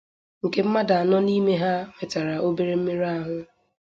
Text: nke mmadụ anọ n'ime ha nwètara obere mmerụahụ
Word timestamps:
nke 0.45 0.59
mmadụ 0.65 0.93
anọ 1.01 1.17
n'ime 1.25 1.53
ha 1.63 1.73
nwètara 1.93 2.35
obere 2.47 2.75
mmerụahụ 2.79 3.37